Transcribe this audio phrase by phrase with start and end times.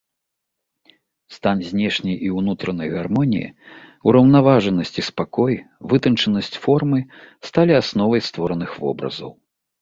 [1.35, 3.49] Стан знешняй і ўнутранай гармоніі,
[4.13, 5.53] ураўнаважанасць і спакой,
[5.93, 6.99] вытанчанасць формы
[7.51, 9.31] сталі асновай створаных вобразаў.